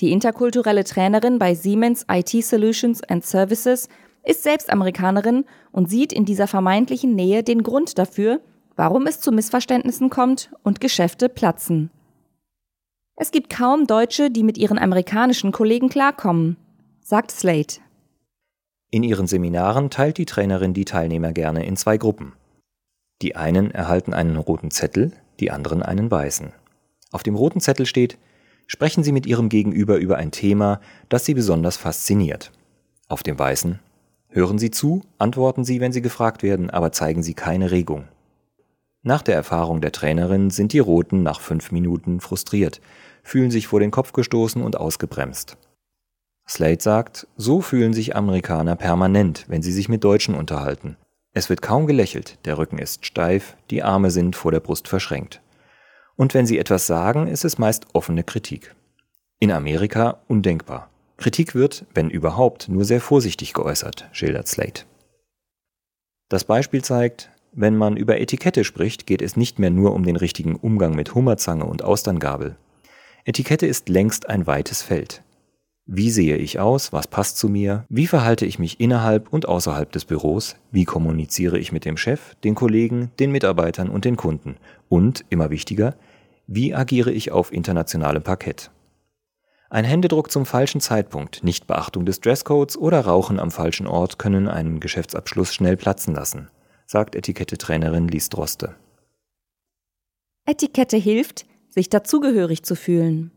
Die 0.01 0.11
interkulturelle 0.11 0.83
Trainerin 0.83 1.39
bei 1.39 1.55
Siemens 1.55 2.05
IT 2.11 2.31
Solutions 2.45 3.03
and 3.05 3.25
Services 3.25 3.89
ist 4.25 4.43
selbst 4.43 4.71
Amerikanerin 4.71 5.45
und 5.71 5.89
sieht 5.89 6.13
in 6.13 6.25
dieser 6.25 6.49
vermeintlichen 6.49 7.15
Nähe 7.15 7.43
den 7.43 7.63
Grund 7.63 7.99
dafür, 7.99 8.41
warum 8.77 9.07
es 9.07 9.21
zu 9.21 9.33
Missverständnissen 9.33 10.11
kommt 10.11 10.51
und 10.63 10.81
Geschäfte 10.81 11.29
platzen. 11.29 11.91
Es 13.17 13.31
gibt 13.31 13.51
kaum 13.51 13.87
Deutsche, 13.87 14.31
die 14.31 14.43
mit 14.43 14.59
ihren 14.59 14.79
amerikanischen 14.79 15.53
Kollegen 15.53 15.89
klarkommen, 15.89 16.57
sagt 17.01 17.31
Slate. 17.31 17.81
In 18.91 19.03
ihren 19.03 19.27
Seminaren 19.27 19.91
teilt 19.91 20.19
die 20.19 20.25
Trainerin 20.25 20.75
die 20.75 20.85
Teilnehmer 20.85 21.33
gerne 21.33 21.65
in 21.67 21.77
zwei 21.77 21.97
Gruppen. 21.97 22.33
Die 23.23 23.37
einen 23.37 23.71
erhalten 23.71 24.15
einen 24.15 24.37
roten 24.37 24.71
Zettel, 24.71 25.13
die 25.41 25.51
anderen 25.51 25.83
einen 25.83 26.11
weißen. 26.11 26.53
Auf 27.13 27.23
dem 27.23 27.37
roten 27.37 27.61
Zettel 27.61 27.87
steht, 27.87 28.19
sprechen 28.67 29.05
Sie 29.05 29.13
mit 29.13 29.27
Ihrem 29.27 29.49
Gegenüber 29.49 29.97
über 29.97 30.17
ein 30.17 30.33
Thema, 30.33 30.81
das 31.09 31.25
Sie 31.25 31.35
besonders 31.35 31.77
fasziniert. 31.77 32.51
Auf 33.09 33.23
dem 33.23 33.39
weißen, 33.39 33.79
hören 34.29 34.59
Sie 34.59 34.71
zu, 34.71 35.03
antworten 35.19 35.65
Sie, 35.65 35.81
wenn 35.81 35.93
Sie 35.93 36.03
gefragt 36.03 36.43
werden, 36.43 36.71
aber 36.71 36.91
zeigen 36.91 37.23
Sie 37.23 37.35
keine 37.35 37.71
Regung. 37.71 38.09
Nach 39.07 39.21
der 39.21 39.35
Erfahrung 39.35 39.83
der 39.83 39.93
Trainerin 39.93 40.49
sind 40.49 40.73
die 40.73 40.79
Roten 40.79 41.23
nach 41.23 41.39
fünf 41.39 41.71
Minuten 41.71 42.21
frustriert, 42.21 42.81
fühlen 43.23 43.51
sich 43.51 43.67
vor 43.67 43.79
den 43.79 43.91
Kopf 43.91 44.13
gestoßen 44.13 44.63
und 44.63 44.79
ausgebremst. 44.79 45.59
Slade 46.49 46.83
sagt, 46.83 47.27
so 47.37 47.61
fühlen 47.61 47.93
sich 47.93 48.17
Amerikaner 48.17 48.77
permanent, 48.77 49.45
wenn 49.47 49.63
sie 49.63 49.73
sich 49.73 49.91
mit 49.91 50.05
Deutschen 50.05 50.35
unterhalten. 50.35 50.97
Es 51.35 51.51
wird 51.51 51.61
kaum 51.61 51.87
gelächelt, 51.87 52.39
der 52.47 52.57
Rücken 52.57 52.79
ist 52.79 53.05
steif, 53.05 53.57
die 53.71 53.83
Arme 53.83 54.11
sind 54.11 54.37
vor 54.37 54.53
der 54.53 54.61
Brust 54.61 54.89
verschränkt. 54.89 55.43
Und 56.17 56.33
wenn 56.33 56.47
sie 56.47 56.59
etwas 56.59 56.87
sagen, 56.87 57.27
ist 57.27 57.45
es 57.45 57.59
meist 57.59 57.87
offene 57.93 58.25
Kritik. 58.25 58.75
In 59.39 59.53
Amerika 59.53 60.23
undenkbar. 60.29 60.89
Kritik 61.19 61.55
wird, 61.55 61.85
wenn 61.93 62.09
überhaupt, 62.09 62.71
nur 62.71 62.85
sehr 62.87 63.03
vorsichtig 63.03 63.53
geäußert, 63.53 64.09
schildert 64.13 64.49
Slade. 64.49 64.83
Das 66.31 66.45
Beispiel 66.45 66.83
zeigt, 66.83 67.31
wenn 67.57 67.77
man 67.77 67.97
über 67.97 68.21
Etikette 68.21 68.65
spricht, 68.65 69.07
geht 69.07 69.23
es 69.23 69.37
nicht 69.37 69.59
mehr 69.59 69.71
nur 69.71 69.95
um 69.95 70.05
den 70.05 70.17
richtigen 70.17 70.57
Umgang 70.57 70.95
mit 70.95 71.15
Hummerzange 71.15 71.65
und 71.65 71.83
Austerngabel. 71.83 72.57
Etikette 73.25 73.67
ist 73.67 73.89
längst 73.89 74.29
ein 74.29 74.47
weites 74.47 74.83
Feld. 74.83 75.23
Wie 75.87 76.11
sehe 76.11 76.37
ich 76.37 76.59
aus? 76.59 76.93
Was 76.93 77.07
passt 77.07 77.39
zu 77.39 77.49
mir? 77.49 77.85
Wie 77.89 78.07
verhalte 78.07 78.45
ich 78.47 78.59
mich 78.59 78.81
innerhalb 78.81 79.33
und 79.33 79.47
außerhalb 79.47 79.93
des 79.93 80.05
Büros? 80.05 80.57
Wie 80.73 80.85
kommuniziere 80.85 81.59
ich 81.59 81.73
mit 81.73 81.85
dem 81.85 81.97
Chef, 81.97 82.35
den 82.43 82.55
Kollegen, 82.55 83.13
den 83.21 83.31
Mitarbeitern 83.31 83.89
und 83.89 84.05
den 84.05 84.17
Kunden? 84.17 84.57
Und, 84.89 85.25
immer 85.29 85.51
wichtiger, 85.51 85.95
wie 86.47 86.75
agiere 86.75 87.13
ich 87.13 87.33
auf 87.33 87.53
internationalem 87.53 88.23
Parkett? 88.23 88.71
Ein 89.71 89.85
Händedruck 89.85 90.31
zum 90.31 90.47
falschen 90.47 90.81
Zeitpunkt, 90.81 91.45
Nichtbeachtung 91.45 92.05
des 92.05 92.21
Dresscodes 92.21 92.77
oder 92.77 93.01
Rauchen 93.01 93.39
am 93.39 93.51
falschen 93.51 93.87
Ort 93.87 94.19
können 94.19 94.49
einen 94.49 94.81
Geschäftsabschluss 94.81 95.55
schnell 95.55 95.77
platzen 95.77 96.15
lassen 96.15 96.49
sagt 96.87 97.15
Etikette-Trainerin 97.15 98.09
Lies 98.09 98.29
Droste. 98.29 98.75
Etikette 100.47 100.97
hilft, 100.97 101.47
sich 101.69 101.89
dazugehörig 101.89 102.63
zu 102.65 102.77
fühlen. 102.77 103.31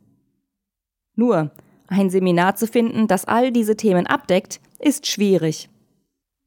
Nur, 1.15 1.51
ein 1.87 2.09
Seminar 2.09 2.55
zu 2.55 2.67
finden, 2.67 3.07
das 3.07 3.25
all 3.25 3.51
diese 3.51 3.75
Themen 3.75 4.07
abdeckt, 4.07 4.59
ist 4.79 5.07
schwierig. 5.07 5.69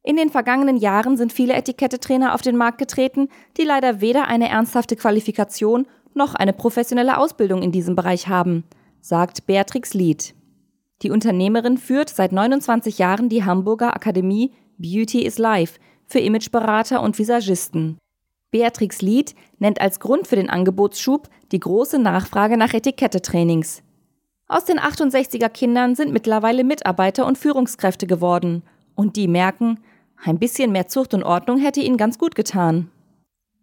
In 0.03 0.15
den 0.15 0.29
vergangenen 0.29 0.77
Jahren 0.77 1.17
sind 1.17 1.33
viele 1.33 1.53
Etikette-Trainer 1.53 2.33
auf 2.33 2.41
den 2.41 2.57
Markt 2.57 2.77
getreten, 2.77 3.27
die 3.57 3.63
leider 3.63 4.01
weder 4.01 4.27
eine 4.27 4.49
ernsthafte 4.49 4.95
Qualifikation 4.95 5.87
noch 6.13 6.35
eine 6.35 6.53
professionelle 6.53 7.17
Ausbildung 7.17 7.61
in 7.61 7.71
diesem 7.71 7.95
Bereich 7.95 8.27
haben, 8.27 8.63
sagt 8.99 9.45
Beatrix 9.45 9.93
Lied. 9.93 10.33
Die 11.01 11.11
Unternehmerin 11.11 11.77
führt 11.77 12.09
seit 12.09 12.31
29 12.31 12.97
Jahren 12.97 13.29
die 13.29 13.43
Hamburger 13.43 13.95
Akademie 13.95 14.53
Beauty 14.77 15.23
is 15.23 15.37
Life, 15.37 15.79
für 16.11 16.19
Imageberater 16.19 17.01
und 17.01 17.17
Visagisten. 17.17 17.97
Beatrix 18.51 19.01
Lied 19.01 19.33
nennt 19.59 19.79
als 19.79 19.99
Grund 19.99 20.27
für 20.27 20.35
den 20.35 20.49
Angebotsschub 20.49 21.29
die 21.51 21.59
große 21.59 21.99
Nachfrage 21.99 22.57
nach 22.57 22.73
Etikette-Trainings. 22.73 23.81
Aus 24.47 24.65
den 24.65 24.79
68er 24.79 25.47
Kindern 25.47 25.95
sind 25.95 26.11
mittlerweile 26.11 26.65
Mitarbeiter 26.65 27.25
und 27.25 27.37
Führungskräfte 27.37 28.05
geworden. 28.05 28.63
Und 28.95 29.15
die 29.15 29.29
merken, 29.29 29.79
ein 30.23 30.37
bisschen 30.37 30.73
mehr 30.73 30.87
Zucht 30.87 31.13
und 31.13 31.23
Ordnung 31.23 31.57
hätte 31.57 31.79
ihnen 31.79 31.95
ganz 31.95 32.17
gut 32.17 32.35
getan. 32.35 32.91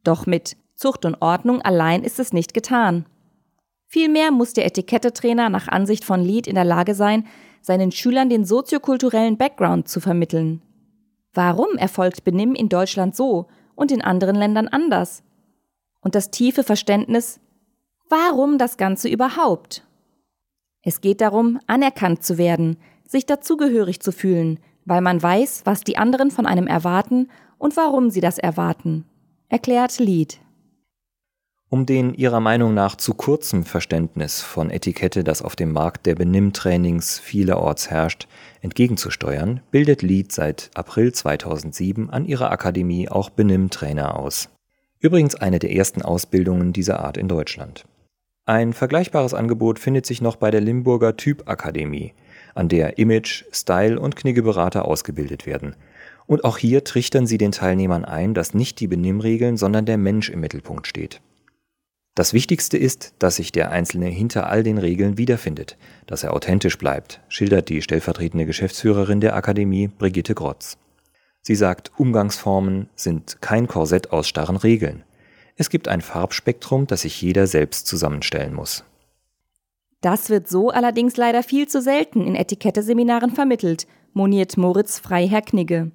Doch 0.03 0.25
mit 0.25 0.57
Zucht 0.75 1.05
und 1.05 1.21
Ordnung 1.21 1.61
allein 1.61 2.03
ist 2.03 2.19
es 2.19 2.33
nicht 2.33 2.55
getan. 2.55 3.05
Vielmehr 3.87 4.33
muss 4.33 4.55
der 4.55 4.65
Etikette-Trainer 4.65 5.51
nach 5.51 5.69
Ansicht 5.69 6.05
von 6.05 6.23
Lied 6.23 6.47
in 6.47 6.55
der 6.55 6.65
Lage 6.65 6.95
sein, 6.95 7.27
seinen 7.61 7.93
Schülern 7.93 8.31
den 8.31 8.45
soziokulturellen 8.45 9.37
Background 9.37 9.89
zu 9.89 10.01
vermitteln. 10.01 10.63
Warum 11.39 11.77
erfolgt 11.77 12.25
Benimm 12.25 12.57
in 12.57 12.69
Deutschland 12.69 13.15
so 13.15 13.47
und 13.77 13.93
in 13.93 14.03
anderen 14.03 14.35
Ländern 14.35 14.67
anders? 14.67 15.23
Und 16.01 16.17
das 16.17 16.33
tiefe 16.33 16.65
Verständnis, 16.65 17.39
warum 18.09 18.59
das 18.59 18.77
Ganze 18.77 19.09
überhaupt? 19.09 19.87
Es 20.83 21.01
geht 21.01 21.21
darum, 21.21 21.61
anerkannt 21.69 22.25
zu 22.25 22.39
werden, 22.39 22.77
sich 23.07 23.25
dazugehörig 23.25 24.01
zu 24.01 24.11
fühlen, 24.11 24.59
weil 24.85 25.01
man 25.01 25.23
weiß, 25.23 25.63
was 25.65 25.85
die 25.85 25.97
anderen 25.97 26.33
von 26.33 26.45
einem 26.45 26.67
erwarten 26.67 27.29
und 27.57 27.77
warum 27.77 28.11
sie 28.11 28.21
das 28.21 28.39
erwarten, 28.39 29.05
erklärt 29.49 30.01
Lied. 30.01 30.41
Um 31.71 31.85
den 31.85 32.15
ihrer 32.15 32.41
Meinung 32.41 32.73
nach 32.73 32.97
zu 32.97 33.13
kurzem 33.13 33.63
Verständnis 33.63 34.41
von 34.41 34.71
Etikette, 34.71 35.23
das 35.23 35.43
auf 35.43 35.55
dem 35.55 35.71
Markt 35.71 36.07
der 36.07 36.15
Benimmtrainings 36.15 37.19
vielerorts 37.19 37.91
herrscht, 37.91 38.27
entgegenzusteuern, 38.63 39.61
bildet 39.71 40.01
Lied 40.01 40.33
seit 40.33 40.71
April 40.73 41.13
2007 41.13 42.09
an 42.09 42.25
ihrer 42.25 42.51
Akademie 42.51 43.11
auch 43.11 43.29
Benimmtrainer 43.29 44.19
aus. 44.19 44.49
Übrigens 44.99 45.35
eine 45.35 45.59
der 45.59 45.73
ersten 45.73 46.01
Ausbildungen 46.01 46.73
dieser 46.73 47.01
Art 47.01 47.19
in 47.19 47.29
Deutschland. 47.29 47.85
Ein 48.47 48.73
vergleichbares 48.73 49.35
Angebot 49.35 49.79
findet 49.79 50.07
sich 50.07 50.23
noch 50.23 50.37
bei 50.37 50.51
der 50.51 50.63
Limburger 50.63 51.19
Typakademie, 51.19 52.15
an 52.55 52.71
der 52.71 52.97
Image, 52.97 53.45
Style 53.53 54.01
und 54.01 54.17
Kniggeberater 54.17 54.87
ausgebildet 54.87 55.45
werden. 55.45 55.77
Und 56.27 56.45
auch 56.45 56.57
hier 56.57 56.83
trichtern 56.83 57.27
sie 57.27 57.37
den 57.37 57.53
Teilnehmern 57.53 58.07
ein, 58.07 58.33
dass 58.33 58.55
nicht 58.55 58.81
die 58.81 58.87
Benimmregeln, 58.87 59.59
sondern 59.59 59.85
der 59.85 59.99
Mensch 59.99 60.31
im 60.31 60.41
Mittelpunkt 60.41 60.87
steht. 60.87 61.21
Das 62.19 62.33
Wichtigste 62.33 62.77
ist, 62.77 63.15
dass 63.21 63.37
sich 63.37 63.53
der 63.53 63.71
Einzelne 63.71 64.07
hinter 64.07 64.49
all 64.49 64.65
den 64.65 64.79
Regeln 64.79 65.19
wiederfindet, 65.19 65.77
dass 66.09 66.25
er 66.25 66.35
authentisch 66.35 66.77
bleibt, 66.77 67.21
schildert 67.29 67.69
die 67.69 67.81
stellvertretende 67.81 68.45
Geschäftsführerin 68.45 69.21
der 69.21 69.37
Akademie, 69.37 69.87
Brigitte 69.87 70.35
Grotz. 70.35 70.79
Sie 71.43 71.55
sagt, 71.55 71.93
Umgangsformen 71.97 72.89
sind 72.97 73.41
kein 73.41 73.69
Korsett 73.69 74.11
aus 74.11 74.27
starren 74.27 74.57
Regeln. 74.57 75.05
Es 75.55 75.71
gibt 75.71 75.87
ein 75.87 76.01
Farbspektrum, 76.01 76.89
das 76.89 77.03
sich 77.03 77.23
jeder 77.23 77.47
selbst 77.47 77.87
zusammenstellen 77.87 78.53
muss. 78.53 78.83
Das 80.01 80.29
wird 80.29 80.49
so 80.49 80.71
allerdings 80.71 81.17
leider 81.17 81.45
viel 81.45 81.69
zu 81.69 81.81
selten 81.81 82.27
in 82.27 82.35
Etikette-Seminaren 82.35 83.31
vermittelt, 83.31 83.87
moniert 84.13 84.57
Moritz 84.57 84.99
Freiherr 84.99 85.43
Knigge. 85.43 85.93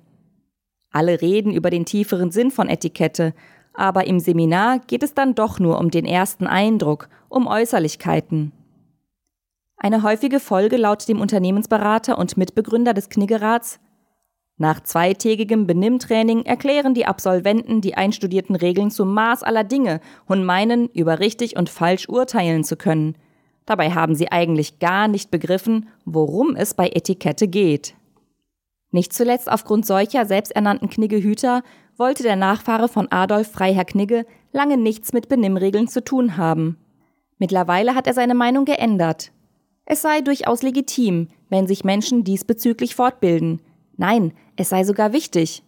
Alle 0.89 1.21
reden 1.21 1.51
über 1.51 1.69
den 1.69 1.83
tieferen 1.83 2.31
Sinn 2.31 2.49
von 2.49 2.69
Etikette, 2.69 3.33
aber 3.73 4.07
im 4.07 4.19
Seminar 4.19 4.79
geht 4.79 5.03
es 5.03 5.13
dann 5.13 5.35
doch 5.35 5.59
nur 5.59 5.79
um 5.79 5.91
den 5.91 6.05
ersten 6.05 6.47
Eindruck, 6.47 7.09
um 7.29 7.47
Äußerlichkeiten. 7.47 8.51
Eine 9.77 10.03
häufige 10.03 10.39
Folge 10.39 10.77
laut 10.77 11.07
dem 11.07 11.19
Unternehmensberater 11.19 12.17
und 12.17 12.37
Mitbegründer 12.37 12.93
des 12.93 13.09
Kniggerats 13.09 13.79
nach 14.57 14.81
zweitägigem 14.81 15.65
Benimmtraining 15.65 16.45
erklären 16.45 16.93
die 16.93 17.07
Absolventen 17.07 17.81
die 17.81 17.95
einstudierten 17.95 18.55
Regeln 18.55 18.91
zum 18.91 19.13
Maß 19.13 19.41
aller 19.41 19.63
Dinge 19.63 19.99
und 20.27 20.45
meinen, 20.45 20.89
über 20.89 21.19
richtig 21.19 21.57
und 21.57 21.69
falsch 21.69 22.07
urteilen 22.07 22.63
zu 22.63 22.77
können. 22.77 23.15
Dabei 23.65 23.91
haben 23.91 24.13
sie 24.13 24.31
eigentlich 24.31 24.79
gar 24.79 25.07
nicht 25.07 25.31
begriffen, 25.31 25.89
worum 26.05 26.55
es 26.55 26.75
bei 26.75 26.89
Etikette 26.89 27.47
geht. 27.47 27.95
Nicht 28.91 29.11
zuletzt 29.11 29.51
aufgrund 29.51 29.87
solcher 29.87 30.25
selbsternannten 30.25 30.87
Kniggehüter 30.89 31.63
wollte 31.97 32.23
der 32.23 32.35
Nachfahre 32.35 32.87
von 32.87 33.11
Adolf 33.11 33.51
Freiherr 33.51 33.85
Knigge 33.85 34.25
lange 34.51 34.77
nichts 34.77 35.13
mit 35.13 35.29
Benimmregeln 35.29 35.87
zu 35.87 36.03
tun 36.03 36.37
haben. 36.37 36.77
Mittlerweile 37.37 37.95
hat 37.95 38.07
er 38.07 38.13
seine 38.13 38.35
Meinung 38.35 38.65
geändert. 38.65 39.31
Es 39.85 40.01
sei 40.01 40.21
durchaus 40.21 40.61
legitim, 40.61 41.27
wenn 41.49 41.67
sich 41.67 41.83
Menschen 41.83 42.23
diesbezüglich 42.23 42.95
fortbilden. 42.95 43.61
Nein, 43.97 44.33
es 44.55 44.69
sei 44.69 44.83
sogar 44.83 45.13
wichtig. 45.13 45.63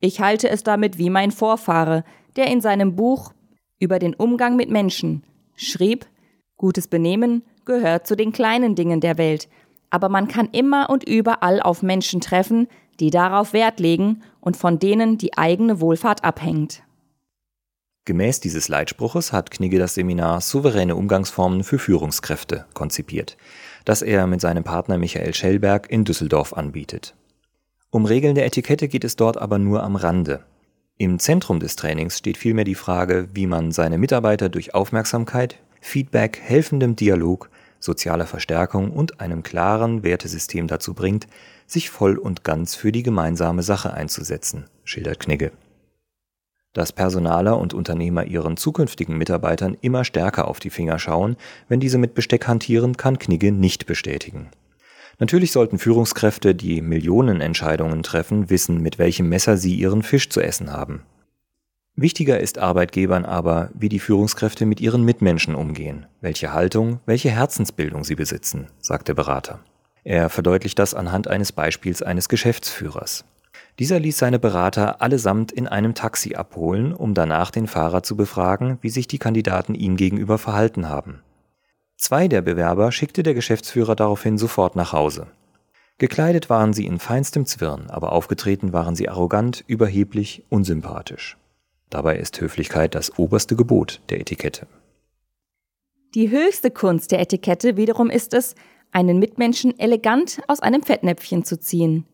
Ich 0.00 0.20
halte 0.20 0.48
es 0.50 0.62
damit 0.62 0.98
wie 0.98 1.10
mein 1.10 1.30
Vorfahre, 1.30 2.04
der 2.36 2.48
in 2.48 2.60
seinem 2.60 2.96
Buch 2.96 3.32
über 3.78 3.98
den 3.98 4.14
Umgang 4.14 4.56
mit 4.56 4.70
Menschen 4.70 5.24
schrieb, 5.54 6.06
gutes 6.56 6.86
Benehmen 6.88 7.42
gehört 7.64 8.06
zu 8.06 8.14
den 8.14 8.32
kleinen 8.32 8.74
Dingen 8.74 9.00
der 9.00 9.18
Welt, 9.18 9.48
aber 9.90 10.08
man 10.08 10.28
kann 10.28 10.48
immer 10.52 10.90
und 10.90 11.08
überall 11.08 11.60
auf 11.60 11.82
Menschen 11.82 12.20
treffen, 12.20 12.68
die 13.00 13.10
darauf 13.10 13.52
Wert 13.52 13.80
legen 13.80 14.22
und 14.40 14.56
von 14.56 14.78
denen 14.78 15.18
die 15.18 15.36
eigene 15.36 15.80
Wohlfahrt 15.80 16.24
abhängt. 16.24 16.82
Gemäß 18.06 18.38
dieses 18.38 18.68
Leitspruches 18.68 19.32
hat 19.32 19.50
Knigge 19.50 19.78
das 19.78 19.94
Seminar 19.94 20.40
Souveräne 20.40 20.94
Umgangsformen 20.94 21.64
für 21.64 21.80
Führungskräfte 21.80 22.66
konzipiert, 22.72 23.36
das 23.84 24.00
er 24.00 24.28
mit 24.28 24.40
seinem 24.40 24.62
Partner 24.62 24.96
Michael 24.96 25.34
Schellberg 25.34 25.90
in 25.90 26.04
Düsseldorf 26.04 26.52
anbietet. 26.52 27.16
Um 27.90 28.04
Regeln 28.04 28.36
der 28.36 28.46
Etikette 28.46 28.86
geht 28.86 29.04
es 29.04 29.16
dort 29.16 29.38
aber 29.38 29.58
nur 29.58 29.82
am 29.82 29.96
Rande. 29.96 30.44
Im 30.98 31.18
Zentrum 31.18 31.60
des 31.60 31.74
Trainings 31.74 32.16
steht 32.18 32.36
vielmehr 32.36 32.64
die 32.64 32.74
Frage, 32.76 33.28
wie 33.34 33.46
man 33.46 33.72
seine 33.72 33.98
Mitarbeiter 33.98 34.48
durch 34.48 34.72
Aufmerksamkeit, 34.72 35.58
Feedback, 35.80 36.40
helfendem 36.42 36.94
Dialog, 36.94 37.50
sozialer 37.80 38.26
Verstärkung 38.26 38.92
und 38.92 39.20
einem 39.20 39.42
klaren 39.42 40.02
Wertesystem 40.02 40.68
dazu 40.68 40.94
bringt, 40.94 41.26
sich 41.66 41.90
voll 41.90 42.16
und 42.16 42.44
ganz 42.44 42.74
für 42.74 42.92
die 42.92 43.02
gemeinsame 43.02 43.62
Sache 43.62 43.92
einzusetzen, 43.92 44.64
schildert 44.84 45.20
Knigge. 45.20 45.52
Dass 46.72 46.92
Personaler 46.92 47.58
und 47.58 47.74
Unternehmer 47.74 48.24
ihren 48.24 48.56
zukünftigen 48.56 49.16
Mitarbeitern 49.16 49.76
immer 49.80 50.04
stärker 50.04 50.46
auf 50.48 50.60
die 50.60 50.70
Finger 50.70 50.98
schauen, 50.98 51.36
wenn 51.68 51.80
diese 51.80 51.98
mit 51.98 52.14
Besteck 52.14 52.46
hantieren, 52.46 52.96
kann 52.96 53.18
Knigge 53.18 53.50
nicht 53.50 53.86
bestätigen. 53.86 54.50
Natürlich 55.18 55.52
sollten 55.52 55.78
Führungskräfte, 55.78 56.54
die 56.54 56.82
Millionenentscheidungen 56.82 58.02
treffen, 58.02 58.50
wissen, 58.50 58.82
mit 58.82 58.98
welchem 58.98 59.28
Messer 59.28 59.56
sie 59.56 59.74
ihren 59.74 60.02
Fisch 60.02 60.28
zu 60.28 60.42
essen 60.42 60.70
haben. 60.70 61.02
Wichtiger 61.94 62.38
ist 62.38 62.58
Arbeitgebern 62.58 63.24
aber, 63.24 63.70
wie 63.72 63.88
die 63.88 63.98
Führungskräfte 63.98 64.66
mit 64.66 64.82
ihren 64.82 65.02
Mitmenschen 65.02 65.54
umgehen, 65.54 66.04
welche 66.20 66.52
Haltung, 66.52 67.00
welche 67.06 67.30
Herzensbildung 67.30 68.04
sie 68.04 68.14
besitzen, 68.14 68.66
sagt 68.82 69.08
der 69.08 69.14
Berater. 69.14 69.60
Er 70.06 70.28
verdeutlicht 70.28 70.78
das 70.78 70.94
anhand 70.94 71.26
eines 71.26 71.50
Beispiels 71.50 72.00
eines 72.00 72.28
Geschäftsführers. 72.28 73.24
Dieser 73.80 73.98
ließ 73.98 74.16
seine 74.16 74.38
Berater 74.38 75.02
allesamt 75.02 75.50
in 75.50 75.66
einem 75.66 75.94
Taxi 75.94 76.36
abholen, 76.36 76.92
um 76.92 77.12
danach 77.12 77.50
den 77.50 77.66
Fahrer 77.66 78.04
zu 78.04 78.14
befragen, 78.16 78.78
wie 78.82 78.88
sich 78.88 79.08
die 79.08 79.18
Kandidaten 79.18 79.74
ihm 79.74 79.96
gegenüber 79.96 80.38
verhalten 80.38 80.88
haben. 80.88 81.22
Zwei 81.96 82.28
der 82.28 82.40
Bewerber 82.40 82.92
schickte 82.92 83.24
der 83.24 83.34
Geschäftsführer 83.34 83.96
daraufhin 83.96 84.38
sofort 84.38 84.76
nach 84.76 84.92
Hause. 84.92 85.26
Gekleidet 85.98 86.48
waren 86.48 86.72
sie 86.72 86.86
in 86.86 87.00
feinstem 87.00 87.44
Zwirn, 87.44 87.90
aber 87.90 88.12
aufgetreten 88.12 88.72
waren 88.72 88.94
sie 88.94 89.08
arrogant, 89.08 89.64
überheblich, 89.66 90.44
unsympathisch. 90.50 91.36
Dabei 91.90 92.16
ist 92.16 92.40
Höflichkeit 92.40 92.94
das 92.94 93.18
oberste 93.18 93.56
Gebot 93.56 94.00
der 94.08 94.20
Etikette. 94.20 94.68
Die 96.14 96.30
höchste 96.30 96.70
Kunst 96.70 97.10
der 97.10 97.18
Etikette 97.20 97.76
wiederum 97.76 98.08
ist 98.08 98.34
es, 98.34 98.54
einen 98.96 99.18
Mitmenschen 99.18 99.78
elegant 99.78 100.40
aus 100.48 100.60
einem 100.60 100.82
Fettnäpfchen 100.82 101.44
zu 101.44 101.60
ziehen. 101.60 102.06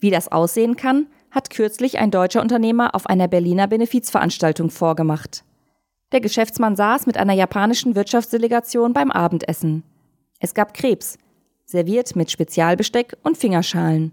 Wie 0.00 0.10
das 0.10 0.26
aussehen 0.32 0.74
kann, 0.74 1.06
hat 1.30 1.50
kürzlich 1.50 2.00
ein 2.00 2.10
deutscher 2.10 2.42
Unternehmer 2.42 2.96
auf 2.96 3.06
einer 3.06 3.28
Berliner 3.28 3.68
Benefizveranstaltung 3.68 4.70
vorgemacht. 4.70 5.44
Der 6.10 6.20
Geschäftsmann 6.20 6.74
saß 6.74 7.06
mit 7.06 7.16
einer 7.16 7.34
japanischen 7.34 7.94
Wirtschaftsdelegation 7.94 8.92
beim 8.92 9.12
Abendessen. 9.12 9.84
Es 10.40 10.52
gab 10.52 10.74
Krebs, 10.74 11.16
serviert 11.64 12.16
mit 12.16 12.32
Spezialbesteck 12.32 13.16
und 13.22 13.38
Fingerschalen. 13.38 14.12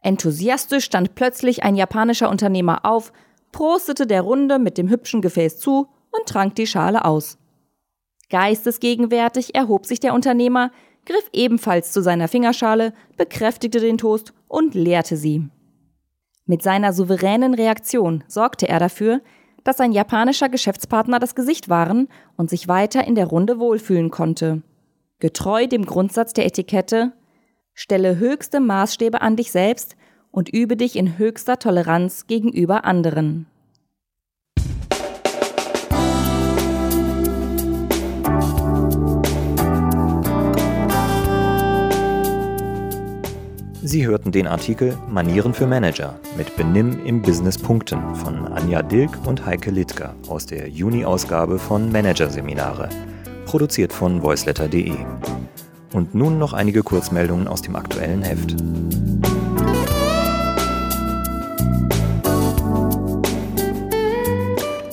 Enthusiastisch 0.00 0.84
stand 0.84 1.16
plötzlich 1.16 1.64
ein 1.64 1.74
japanischer 1.74 2.30
Unternehmer 2.30 2.86
auf, 2.86 3.12
prostete 3.50 4.06
der 4.06 4.20
Runde 4.20 4.60
mit 4.60 4.78
dem 4.78 4.88
hübschen 4.88 5.20
Gefäß 5.20 5.58
zu 5.58 5.88
und 6.12 6.26
trank 6.28 6.54
die 6.54 6.68
Schale 6.68 7.04
aus. 7.04 7.36
Geistesgegenwärtig 8.30 9.56
erhob 9.56 9.86
sich 9.86 9.98
der 9.98 10.14
Unternehmer, 10.14 10.70
griff 11.04 11.28
ebenfalls 11.32 11.92
zu 11.92 12.02
seiner 12.02 12.28
Fingerschale, 12.28 12.92
bekräftigte 13.16 13.80
den 13.80 13.98
Toast 13.98 14.32
und 14.48 14.74
leerte 14.74 15.16
sie. 15.16 15.48
Mit 16.46 16.62
seiner 16.62 16.92
souveränen 16.92 17.54
Reaktion 17.54 18.24
sorgte 18.28 18.68
er 18.68 18.78
dafür, 18.78 19.20
dass 19.64 19.76
sein 19.76 19.92
japanischer 19.92 20.48
Geschäftspartner 20.48 21.18
das 21.18 21.34
Gesicht 21.34 21.68
waren 21.68 22.08
und 22.36 22.50
sich 22.50 22.68
weiter 22.68 23.06
in 23.06 23.14
der 23.14 23.26
Runde 23.26 23.58
wohlfühlen 23.58 24.10
konnte. 24.10 24.62
Getreu 25.20 25.66
dem 25.66 25.86
Grundsatz 25.86 26.32
der 26.32 26.46
Etikette, 26.46 27.12
stelle 27.74 28.18
höchste 28.18 28.60
Maßstäbe 28.60 29.20
an 29.20 29.36
dich 29.36 29.52
selbst 29.52 29.96
und 30.32 30.48
übe 30.48 30.76
dich 30.76 30.96
in 30.96 31.16
höchster 31.18 31.58
Toleranz 31.58 32.26
gegenüber 32.26 32.84
anderen. 32.84 33.46
Sie 43.84 44.06
hörten 44.06 44.30
den 44.30 44.46
Artikel 44.46 44.96
Manieren 45.10 45.52
für 45.52 45.66
Manager 45.66 46.14
mit 46.36 46.56
Benimm 46.56 47.04
im 47.04 47.20
Business 47.20 47.58
Punkten 47.58 48.14
von 48.14 48.46
Anja 48.46 48.80
Dilk 48.80 49.10
und 49.26 49.44
Heike 49.44 49.72
Littger 49.72 50.14
aus 50.28 50.46
der 50.46 50.68
Juni-Ausgabe 50.68 51.58
von 51.58 51.90
Managerseminare, 51.90 52.88
produziert 53.44 53.92
von 53.92 54.22
voiceletter.de. 54.22 54.94
Und 55.94 56.14
nun 56.14 56.38
noch 56.38 56.52
einige 56.52 56.84
Kurzmeldungen 56.84 57.48
aus 57.48 57.60
dem 57.60 57.74
aktuellen 57.74 58.22
Heft. 58.22 58.54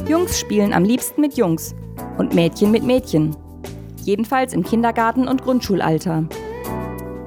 Jungs 0.10 0.40
spielen 0.40 0.74
am 0.74 0.84
liebsten 0.84 1.22
mit 1.22 1.38
Jungs 1.38 1.76
und 2.18 2.34
Mädchen 2.34 2.72
mit 2.72 2.84
Mädchen. 2.84 3.36
Jedenfalls 4.04 4.54
im 4.54 4.64
Kindergarten 4.64 5.28
und 5.28 5.44
Grundschulalter. 5.44 6.28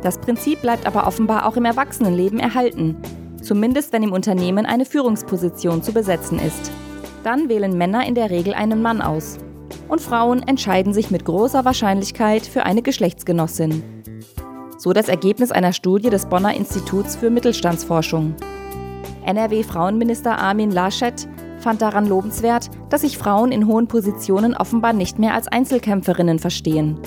Das 0.02 0.18
Prinzip 0.18 0.60
bleibt 0.60 0.86
aber 0.86 1.06
offenbar 1.06 1.46
auch 1.46 1.56
im 1.56 1.64
Erwachsenenleben 1.64 2.40
erhalten, 2.40 2.96
zumindest 3.40 3.92
wenn 3.92 4.02
im 4.02 4.12
Unternehmen 4.12 4.66
eine 4.66 4.84
Führungsposition 4.84 5.82
zu 5.82 5.92
besetzen 5.92 6.38
ist. 6.38 6.72
Dann 7.22 7.48
wählen 7.48 7.78
Männer 7.78 8.06
in 8.06 8.16
der 8.16 8.30
Regel 8.30 8.52
einen 8.52 8.82
Mann 8.82 9.00
aus. 9.00 9.38
Und 9.88 10.00
Frauen 10.00 10.42
entscheiden 10.42 10.92
sich 10.92 11.10
mit 11.10 11.24
großer 11.24 11.64
Wahrscheinlichkeit 11.64 12.44
für 12.44 12.64
eine 12.64 12.82
Geschlechtsgenossin. 12.82 13.82
So 14.76 14.92
das 14.92 15.08
Ergebnis 15.08 15.52
einer 15.52 15.72
Studie 15.72 16.10
des 16.10 16.26
Bonner 16.26 16.54
Instituts 16.54 17.14
für 17.14 17.30
Mittelstandsforschung. 17.30 18.34
NRW-Frauenminister 19.24 20.36
Armin 20.36 20.72
Laschet 20.72 21.28
fand 21.58 21.80
daran 21.80 22.06
lobenswert, 22.06 22.70
dass 22.90 23.02
sich 23.02 23.16
Frauen 23.16 23.52
in 23.52 23.68
hohen 23.68 23.86
Positionen 23.86 24.56
offenbar 24.56 24.92
nicht 24.92 25.20
mehr 25.20 25.34
als 25.34 25.46
Einzelkämpferinnen 25.46 26.40
verstehen. 26.40 26.98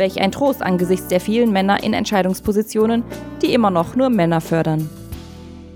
Welch 0.00 0.18
ein 0.18 0.32
Trost 0.32 0.62
angesichts 0.62 1.08
der 1.08 1.20
vielen 1.20 1.52
Männer 1.52 1.82
in 1.82 1.92
Entscheidungspositionen, 1.92 3.04
die 3.42 3.52
immer 3.52 3.70
noch 3.70 3.96
nur 3.96 4.08
Männer 4.08 4.40
fördern. 4.40 4.88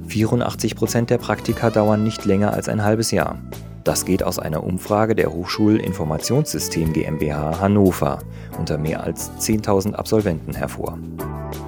84 0.08 0.76
Prozent 0.76 1.10
der 1.10 1.18
Praktika 1.18 1.68
dauern 1.68 2.02
nicht 2.02 2.24
länger 2.24 2.54
als 2.54 2.70
ein 2.70 2.82
halbes 2.82 3.10
Jahr. 3.10 3.38
Das 3.86 4.04
geht 4.04 4.22
aus 4.24 4.40
einer 4.40 4.64
Umfrage 4.64 5.14
der 5.14 5.32
Hochschulinformationssystem 5.32 6.92
GmbH 6.92 7.60
Hannover 7.60 8.18
unter 8.58 8.78
mehr 8.78 9.04
als 9.04 9.30
10.000 9.38 9.92
Absolventen 9.92 10.54
hervor. 10.54 10.98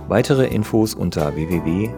Weitere 0.09 0.49
Infos 0.49 0.95
unter 0.95 1.37
www.his.de. 1.37 1.89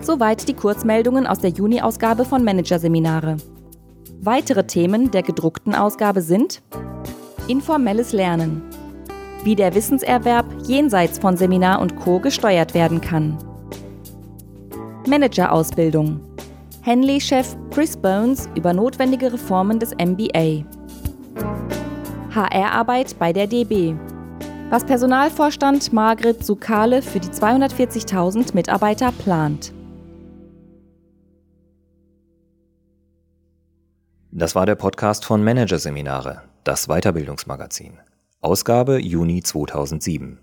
Soweit 0.00 0.48
die 0.48 0.54
Kurzmeldungen 0.54 1.26
aus 1.26 1.40
der 1.40 1.50
Juni-Ausgabe 1.50 2.24
von 2.24 2.44
Managerseminare. 2.44 3.36
Weitere 4.22 4.66
Themen 4.66 5.10
der 5.10 5.22
gedruckten 5.22 5.74
Ausgabe 5.74 6.22
sind 6.22 6.62
informelles 7.46 8.12
Lernen, 8.12 8.62
wie 9.44 9.54
der 9.54 9.74
Wissenserwerb 9.74 10.46
jenseits 10.66 11.18
von 11.18 11.36
Seminar 11.36 11.80
und 11.80 11.96
Co 11.96 12.18
gesteuert 12.18 12.74
werden 12.74 13.00
kann. 13.00 13.36
Managerausbildung. 15.06 16.20
Henley-Chef 16.82 17.56
Chris 17.70 17.96
Bones 17.96 18.48
über 18.54 18.72
notwendige 18.72 19.32
Reformen 19.32 19.78
des 19.78 19.92
MBA. 19.92 20.64
HR-Arbeit 22.34 23.18
bei 23.18 23.32
der 23.32 23.46
DB. 23.46 23.94
Was 24.70 24.84
Personalvorstand 24.84 25.92
Margret 25.92 26.44
Sukale 26.44 27.02
für 27.02 27.20
die 27.20 27.28
240.000 27.28 28.54
Mitarbeiter 28.54 29.12
plant. 29.12 29.72
Das 34.30 34.54
war 34.54 34.64
der 34.64 34.76
Podcast 34.76 35.26
von 35.26 35.44
Managerseminare, 35.44 36.42
das 36.64 36.86
Weiterbildungsmagazin. 36.86 37.98
Ausgabe 38.44 38.98
Juni 38.98 39.40
2007. 39.40 40.40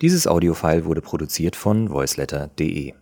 Dieses 0.00 0.26
Audiofile 0.26 0.84
wurde 0.84 1.02
produziert 1.02 1.54
von 1.54 1.88
voiceletter.de. 1.88 2.94